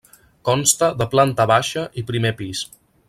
[0.49, 2.65] Consta de planta baixa i primes pis.